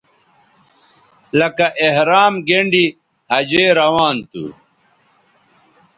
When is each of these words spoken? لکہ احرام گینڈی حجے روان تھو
لکہ 1.39 1.67
احرام 1.85 2.33
گینڈی 2.47 2.85
حجے 3.33 3.65
روان 3.79 4.15
تھو 4.29 4.43